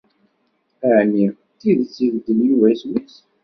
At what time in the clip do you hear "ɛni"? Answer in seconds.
0.97-1.25